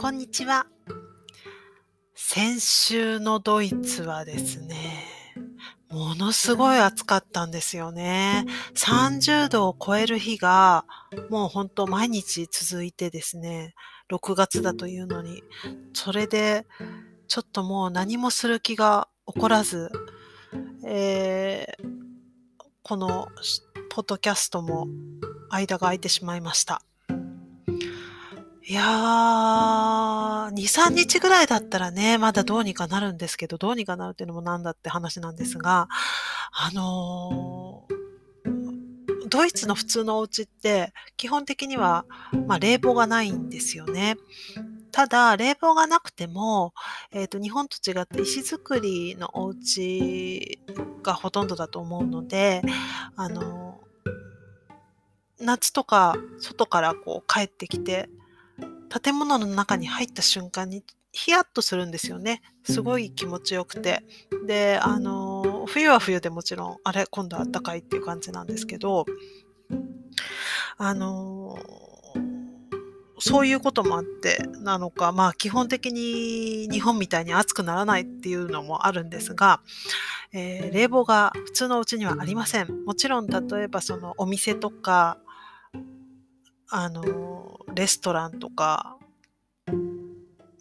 [0.00, 0.66] こんにちは。
[2.14, 5.04] 先週のドイツはですね、
[5.90, 8.46] ものすごい暑かったんですよね。
[8.74, 10.86] 30度を超える日が
[11.28, 13.74] もうほんと毎日続いてですね、
[14.10, 15.42] 6月だというのに、
[15.92, 16.66] それで
[17.28, 19.90] ちょっともう何もする気が起こらず、
[20.82, 21.86] えー、
[22.82, 23.28] この
[23.90, 24.88] ポッドキャストも
[25.50, 26.80] 間が空いてしまいました。
[28.70, 35.88] いやー、2、3日ぐらいだったらね、まだどうにかなるんですけど、どうにかなるっていうのもなんだって話なんですが、
[36.52, 42.04] あのー、ドイツの普通のお家って、基本的には、
[42.46, 44.14] まあ、冷房がないんですよね。
[44.92, 46.72] ただ、冷房がなくても、
[47.10, 50.60] えっ、ー、と、日本と違って石造りのお家
[51.02, 52.62] がほとんどだと思うので、
[53.16, 58.08] あのー、夏とか外からこう帰ってきて
[58.90, 62.42] 建物の中に入った瞬間にヒヤッとするんですよね。
[62.64, 64.04] すごい気持ちよくて。
[64.46, 69.06] で、あの、冬は冬でもちろん、あれ、今度あったかいっていう感じなんですけど、
[70.76, 71.58] あの、
[73.18, 79.60] そういうこともあってなのか、まあ基本的に日本みたいに暑くならないっていうのもあるんですが、
[80.32, 82.84] えー、冷房が普通のうちにはありません。
[82.84, 85.18] もちろん例えばそのお店とか、
[86.70, 88.96] あの、レストランとか、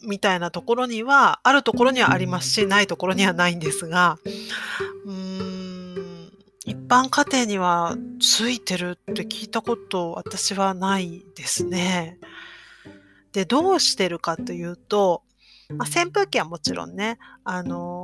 [0.07, 4.17] みたいなところには、あるところにはありますし、ないところにはないんですが、
[5.05, 6.31] うーん、
[6.65, 12.17] 一般家庭にはついてるって聞いたこと私はないですね。
[13.31, 15.23] で、どうしてるかというと、
[15.69, 17.98] まあ、扇風機はもちろんね、あの、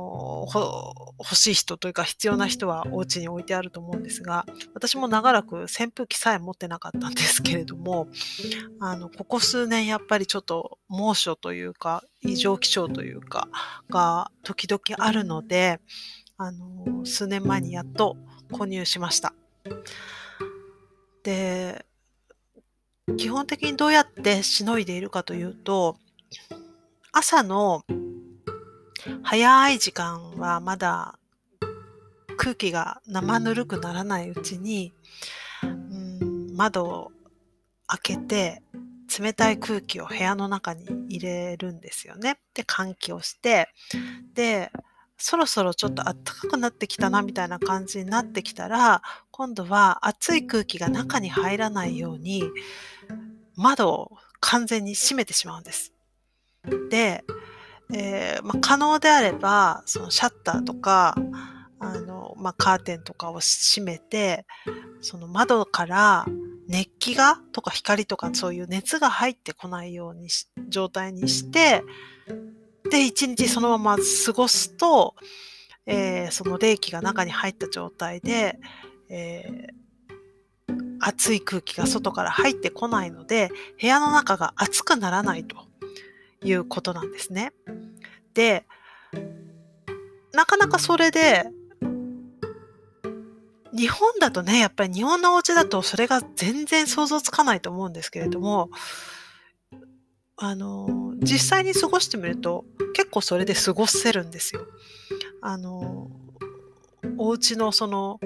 [1.18, 8.08] 欲しい人というか必要な人はお家に置いてあると思うんですが、私も長らく扇風機さえ持ってなかったんですけれども、
[8.80, 13.48] あの、ここ数年やっぱりちょっと猛暑というか、異常気象というか、
[13.88, 15.80] が時々あるので、
[16.36, 18.16] あの、数年前にやっと
[18.52, 19.32] 購入しました。
[21.22, 21.84] で、
[23.16, 25.96] 基本的にどうやってしのいでいるかというと、
[27.12, 27.82] 朝の
[29.22, 31.18] 早い時間はまだ
[32.36, 34.92] 空気が生ぬるくならないうちに、
[35.62, 37.12] うん、窓を
[37.86, 38.62] 開けて
[39.18, 42.38] 冷たい空気を部屋の中に入れるんですよね。
[42.54, 43.68] で、換気をして、
[44.34, 44.70] で、
[45.18, 52.44] そろそろちょっと暖かくなってきたなみたいな感じになってきたら、今度は暑い空気が中に入らないように
[53.54, 55.92] 窓を完全に閉めてしまうんです。
[56.90, 57.24] で、
[57.92, 61.14] えー、まあ、可能であれば、そのシャッターとか、
[61.78, 64.46] あの、まあ、カーテンとかを閉めて、
[65.00, 66.26] その窓から
[66.68, 71.84] 熱気がとか光とかそういう熱が入ってこないようにし、状態にして、
[72.90, 75.14] で、一日そのまま過ごすと、
[75.86, 78.58] えー、その冷気が中に入った状態で、
[79.08, 85.66] えー、熱い空気が外から入ってこないので、部屋の中が熱くならないと。
[86.44, 87.52] いうことなんですね。
[88.36, 88.66] で、
[90.34, 91.46] なかなかそれで、
[93.74, 98.70] 日本だとね、やっぱり日本のお家だとそれが全然想像つかないと思うんですけれども、
[100.36, 104.66] あの、実際に過ごしてみると結構それで過ごせるんですよ。
[105.40, 106.10] あの、
[107.16, 108.20] お家のその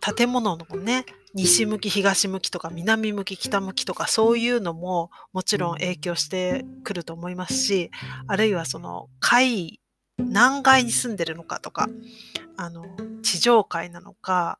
[0.00, 7.90] 建物のね、西向き、東向きとか南向き、北向きとかそういうのももちろん影響してくると思いますし、
[8.26, 9.78] あるいはその海、
[10.16, 11.88] 何階に住んでるのかとか、
[12.56, 12.86] あの、
[13.22, 14.58] 地上階なのか、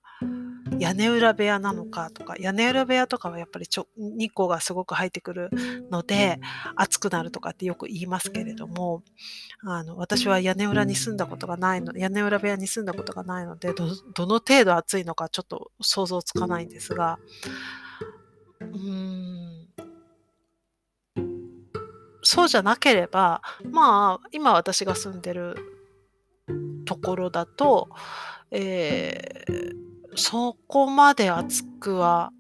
[0.79, 5.51] 屋根裏部屋なのかとか、屋根裏部屋とかはやっぱりちょ日光がすごく入ってくる
[5.91, 6.41] ので、
[6.75, 9.03] 暑くなるとかってよく言いますけれども、
[9.65, 17.19] あの、私は屋根裏に住んだことがないの、屋根裏部屋に住んだことがないので、ど、どの程度暑いのかちょっと想像つかないんですが、
[18.61, 19.69] うーん、
[22.23, 25.57] そうじゃなければ、まあ、今私が住んでる
[26.85, 27.89] ところだと、
[28.51, 32.33] えーそこまで暑くは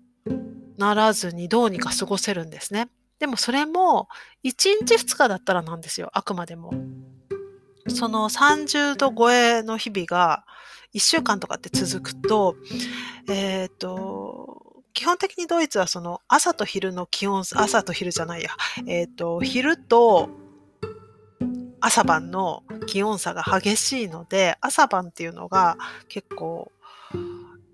[0.79, 2.89] ならずにどうにか過ごせるんですね。
[3.19, 4.09] でもそれも
[4.45, 6.73] 1日2日だったらなんですよ、あくまでも。
[7.89, 10.45] その30度超えの日々が
[10.95, 12.57] 1週間とかって続くと、
[13.29, 18.51] えっ、ー、と、基本的にドイツはその朝と昼の気温、朝と昼じゃないや、
[18.87, 20.31] えっ、ー、と、昼と
[21.81, 25.77] 朝晩の気温差が激しいので、朝晩っていうのが
[26.09, 26.73] 結構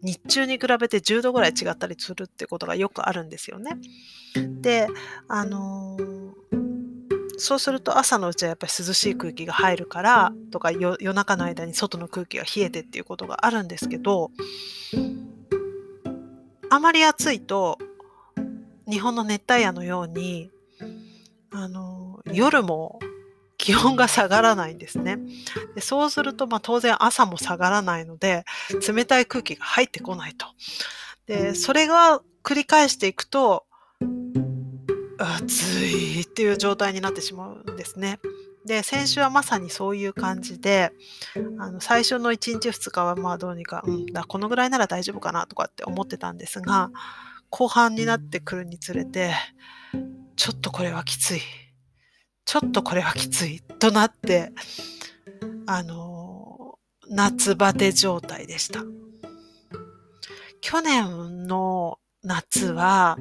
[0.02, 3.78] 日中に比べて10度ぐらい違ったりするってことがよくあるんですよね。
[4.60, 4.88] で、
[5.28, 5.96] あの、
[7.38, 14.30] そうすると朝のうちはやっぱり涼しい空気が入るからとか夜中の間に外の空気が冷えてっていうことがあるんですけど
[16.70, 17.78] あまり暑いと
[18.88, 20.50] 日本の熱帯夜のように
[21.50, 23.00] あの夜も
[23.62, 25.20] 気温が下がらないんですね。
[25.76, 28.44] でそうすると、まあ、当然朝も下がらないので
[28.86, 30.46] 冷たい空気が入ってこないと。
[31.26, 33.64] でそれが繰り返していくと
[35.16, 35.52] 暑
[35.84, 38.18] いっていう状態になってしまうんですね。
[38.66, 40.92] で、先週はまさにそういう感じで、
[41.60, 46.90] あの最初の1日2日はまあどうにか、うん、だこのぐらいなら大丈夫かなとかって思ってたんですが、
[47.50, 49.34] 後半になってくるにつれて、
[50.34, 51.40] ちょっとこれはきつい。
[52.44, 53.60] ちょっとこれはきつい。
[53.60, 54.52] となって、
[55.66, 56.78] あの、
[57.08, 58.84] 夏バテ状態でした。
[60.60, 63.18] 去年の夏は、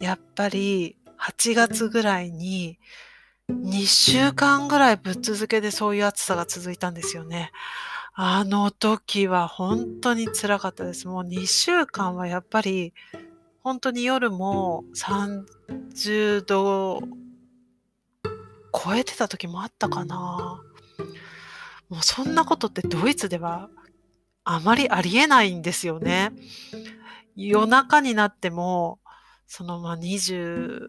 [0.00, 2.78] やっぱり8月ぐらいに
[3.50, 7.50] 2週間ぐらいぶっ続けでそういう暑さが続いたんですよね。
[8.14, 11.08] あの時は本当に辛かったです。
[11.08, 12.94] もう2週間はやっぱり
[13.62, 17.02] 本当に夜も30度
[18.74, 20.60] 超えてた時もあったかな。
[21.88, 23.68] もうそんなことってドイツでは
[24.42, 26.32] あまりありえないんですよね。
[27.36, 28.98] 夜中になっても
[29.46, 30.88] そのまあ28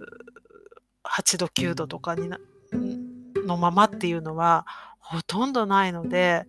[1.38, 2.40] 度9度とかにな
[3.46, 4.66] のままっていうのは
[5.00, 6.46] ほとんどないので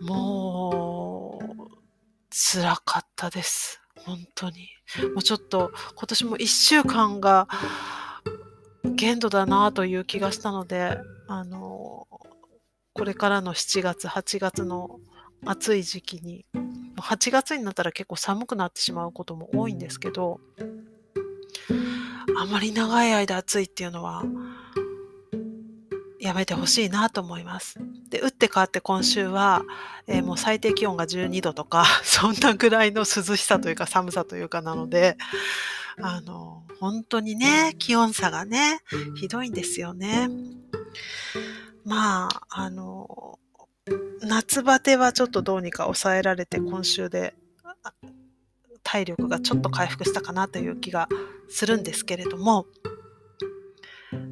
[0.00, 1.46] もう
[2.30, 4.68] 辛かったです本当に
[5.14, 7.46] もうちょっと今年も1週間が
[8.84, 10.98] 限度だなという気がしたので
[11.28, 12.06] あの
[12.94, 15.00] これからの7月8月の
[15.44, 16.44] 暑い時期に
[16.96, 20.40] 8月になったら結構寒くなってしまうことも多いんですけど
[22.36, 24.24] あまり長い間暑いっていうのは
[26.22, 27.80] やめてほしいなと思います。
[28.08, 29.64] で、打って変わって今週は、
[30.06, 35.16] えー、もう最低気温が12度とか、 そんなぐらいの涼しさというか寒さというかなので、
[36.00, 38.80] あの、本当にね、気温差がね、
[39.16, 40.28] ひどいんですよね。
[41.84, 43.38] まあ、あの、
[44.22, 47.34] 夏バテはちょっとどうにか抑えられて今週で
[48.84, 51.08] 体力がちょっと回復したかなという気が
[51.48, 52.66] するんですけれども、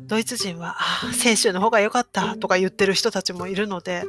[0.07, 4.05] ドイツ人は、あ選手の方が良かったとか言ってる人たちもいるので、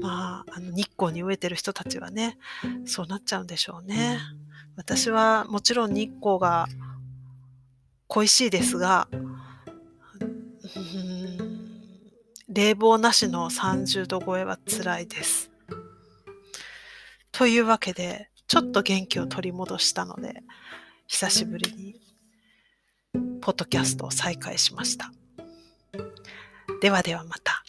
[0.00, 2.38] まあ、あの日光に飢えてる人たちはね、
[2.84, 4.18] そうなっちゃうんでしょうね。
[4.76, 6.66] 私はもちろん日光が
[8.08, 9.08] 恋しいですが、
[12.48, 15.50] 冷房なしの30度超えは辛いです。
[17.30, 20.42] というわけで、ちょっと元気を取り戻したので、
[21.06, 22.00] 久しぶりに、
[23.40, 25.10] ポッドキャストを再開しました。
[26.80, 27.64] ではではまた。